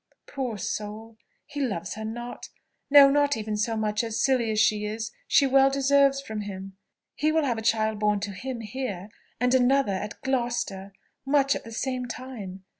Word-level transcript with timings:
Poor 0.25 0.57
soul! 0.57 1.15
He 1.45 1.61
loves 1.61 1.93
her 1.93 2.03
not; 2.03 2.49
no 2.89 3.11
not 3.11 3.37
even 3.37 3.55
so 3.55 3.77
much 3.77 4.03
as, 4.03 4.19
silly 4.19 4.49
as 4.49 4.59
she 4.59 4.83
is, 4.83 5.11
she 5.27 5.45
well 5.45 5.69
deserves 5.69 6.19
from 6.23 6.41
him. 6.41 6.75
He 7.13 7.31
will 7.31 7.45
have 7.45 7.59
a 7.59 7.61
child 7.61 7.99
born 7.99 8.19
to 8.21 8.31
him 8.31 8.61
here, 8.61 9.09
and 9.39 9.53
another 9.53 9.93
at 9.93 10.19
Gloucester, 10.23 10.91
much 11.23 11.55
at 11.55 11.65
the 11.65 11.71
same 11.71 12.07
time. 12.07 12.63